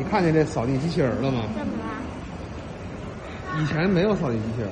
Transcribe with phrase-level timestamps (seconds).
[0.00, 1.42] 你看见这扫地机器人了吗？
[1.54, 1.92] 怎么了？
[3.62, 4.70] 以前没有扫地机器人，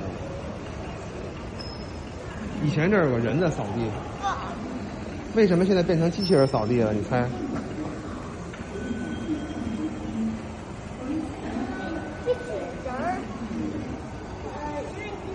[2.65, 3.91] 以前这儿有个人在扫地，
[5.35, 6.91] 为什么现在变成机器人扫地了？
[6.93, 7.29] 你猜？
[12.25, 12.39] 机器
[12.83, 13.21] 人儿，
[14.55, 15.29] 呃，因为机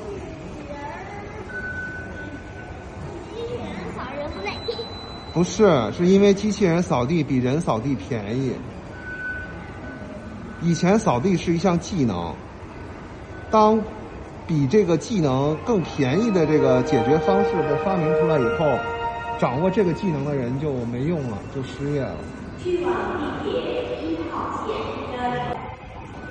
[0.51, 1.07] 器人儿，
[3.31, 3.65] 机器人
[3.95, 4.51] 扫人不累。
[5.33, 8.57] 不是，是因为机器人扫地比人扫地便宜。
[10.65, 12.35] 以前扫地是一项技能，
[13.51, 13.79] 当
[14.47, 18.79] 比这个技能更便宜的这个解决方式被发明出来以后，
[19.39, 22.17] 掌握这个技能的人就没用了，就失业了。
[22.59, 22.95] 去往
[23.43, 24.75] 地铁一号线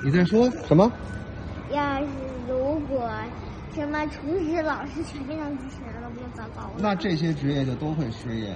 [0.02, 0.90] 你在说什么？
[1.70, 2.06] 要是
[2.48, 3.08] 如果
[3.72, 6.72] 什么厨师、老师全变成机器人了，不就糟糕了？
[6.78, 8.52] 那这些职业就都会失业。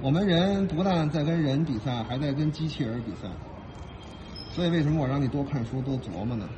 [0.00, 3.28] 我们人不但在跟人比赛，还在跟机器人比赛。
[4.54, 6.48] 所以为什么我让你多看书、多琢磨呢？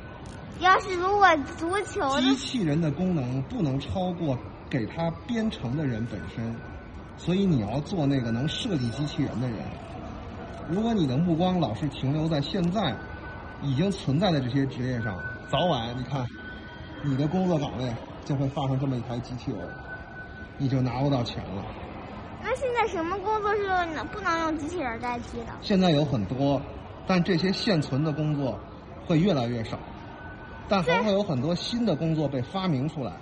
[0.59, 4.37] 要是如果足球机器人的功能不能超过
[4.69, 6.55] 给它编程的人本身，
[7.17, 9.57] 所以你要做那个能设计机器人的人。
[10.69, 12.95] 如果你的目光老是停留在现在
[13.63, 15.17] 已经存在的这些职业上，
[15.49, 16.25] 早晚你看，
[17.03, 17.91] 你的工作岗位
[18.25, 19.59] 就会放上这么一台机器人，
[20.57, 21.63] 你就拿不到钱了。
[22.43, 25.47] 那现在什么工作是能不能用机器人代替的？
[25.61, 26.61] 现在有很多，
[27.07, 28.59] 但这些现存的工作
[29.07, 29.79] 会越来越少，
[30.67, 33.13] 但还会有很多新的工作被发明出来。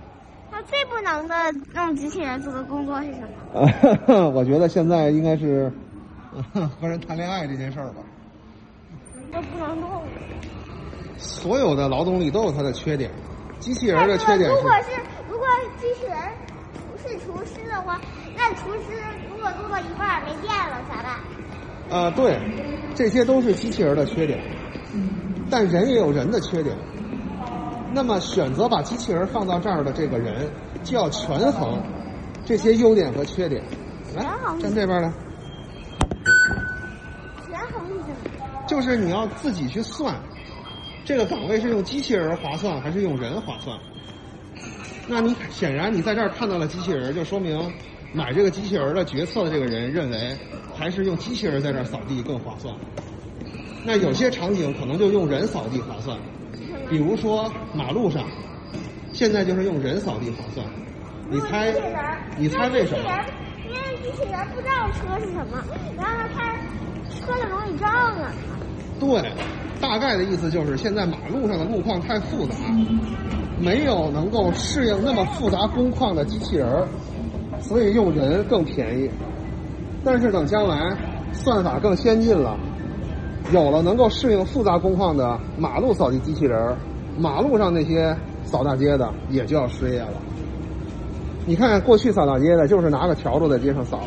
[0.52, 1.36] 那最不能的
[1.76, 3.62] 用机器人做的工作是什么？
[3.62, 5.72] 啊， 我觉得现在应该是
[6.82, 8.02] 和人谈恋爱这件事儿吧。
[9.32, 10.02] 都不能动。
[11.18, 13.12] 所有的劳动力都有它的缺点，
[13.60, 15.48] 机器人的缺点如果是，是如果
[15.80, 16.18] 机器人
[16.92, 18.00] 不是厨师的话，
[18.36, 18.92] 那厨师
[19.30, 21.20] 如果做到一半儿没电了咋办？
[21.90, 22.40] 呃，对，
[22.96, 24.40] 这些都是机器人的缺点，
[25.50, 26.76] 但人也有人的缺点。
[27.94, 30.50] 那么选择把机器人放到这儿的这个人，
[30.84, 31.82] 就要权衡
[32.44, 33.64] 这些优点和缺点。
[34.16, 34.26] 来，
[34.60, 35.12] 站这边来。
[37.48, 38.08] 权衡一下？
[38.68, 40.16] 就是你要自己去算，
[41.06, 43.78] 这个岗位是用机器人划算还是用人划算？
[45.08, 47.72] 那你显然你在这儿看到了机器人，就说明
[48.16, 50.38] 买这个机器人的决策的这个人认为
[50.74, 52.74] 还是用机器人在这儿扫地更划算。
[53.84, 56.18] 那有些场景可能就用人扫地划算，
[56.90, 58.24] 比如说马路上，
[59.12, 60.66] 现在就是用人扫地划算。
[61.30, 61.74] 你猜
[62.38, 63.12] 你猜为什么？
[63.66, 65.62] 因为机器人不知道车是什么，
[65.98, 66.54] 然后它
[67.10, 68.32] 车的容易撞啊。
[68.98, 69.30] 对，
[69.82, 72.56] 大概的意思就是现在马路上的路况太复杂，
[73.60, 76.88] 没有能够适应那么复杂工况的机器人儿，
[77.60, 79.10] 所以用人更便宜。
[80.04, 80.96] 但是等将来
[81.32, 82.58] 算法更先进了，
[83.52, 86.78] 有了能够适应复杂工况的马路扫地机器人儿，
[87.18, 90.14] 马路上那些扫大街的也就要失业了。
[91.48, 94.00] 你看，过去扫大街的就是拿个笤帚在街上扫，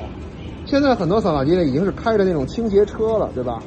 [0.67, 3.59] 现在很多扫大街的已经是开着那种清洁车了，对吧？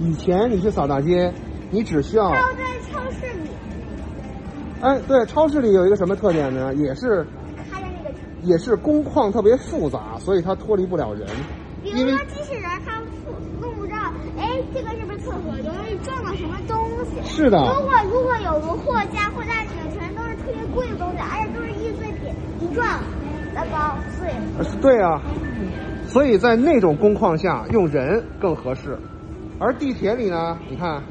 [0.00, 1.32] 以前你去扫大街，
[1.70, 3.48] 你只需要还有在超市里
[4.80, 6.74] 哎，对，超市里有一个什么特点呢？
[6.74, 7.26] 也是
[8.44, 11.26] 也是工况特别复杂，所以它脱离不了人。
[11.82, 12.98] 比因为如说机器人它
[13.60, 13.94] 弄不着，
[14.38, 15.52] 哎，这个是不是厕所？
[15.64, 17.22] 容易撞到什么东西？
[17.24, 22.86] 是的如果如果有个货架货架里面全都是特别贵的东西，而且都是易碎品，一撞，
[23.54, 24.42] 那包碎了。
[24.58, 25.20] 呃是对啊，
[26.06, 28.98] 所以在那种工况下用人更合适。
[29.58, 31.02] 而地铁里呢，你看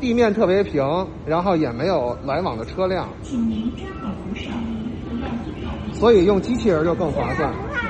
[0.00, 0.82] 地面特别平，
[1.26, 4.50] 然后也没有来往的车辆，请您抓好扶手。
[5.92, 7.52] 所以用机器人就更划算。
[7.52, 7.84] 你看，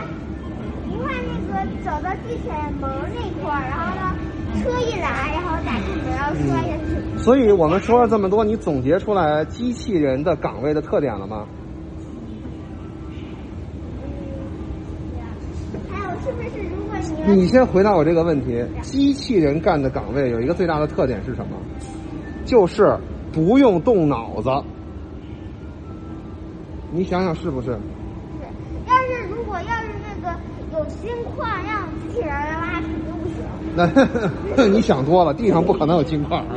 [0.89, 4.15] 你看那个走到地铁门那块儿，然后呢，
[4.61, 7.19] 车一来，然后打开门，然后摔下去。
[7.19, 11.47] 所以我们说了这么多，你总结出来机器人的岗位的特点了吗？
[15.91, 16.97] 还有是不是如果
[17.27, 21.57] 你你先回答我这个问题：机器人干的岗位有一个最大的特点是什么？
[22.45, 22.99] 就是
[23.33, 24.51] 不用动脑子。
[26.95, 27.69] 你想想是不是？
[27.69, 27.73] 是，
[28.87, 30.39] 要是如果要是那个
[30.73, 33.37] 有金矿让机器人来拉肯定不行。
[34.57, 36.55] 那 你想多了，地上不可能有金矿啊。